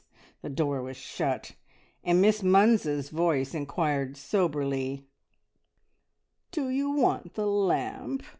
the 0.41 0.49
door 0.49 0.81
was 0.81 0.97
shut, 0.97 1.51
and 2.03 2.19
Miss 2.23 2.41
Munns's 2.41 3.09
voice 3.09 3.53
inquired 3.53 4.17
soberly 4.17 5.05
"Do 6.49 6.69
you 6.69 6.89
want 6.89 7.35
the 7.35 7.45
lamp? 7.45 8.23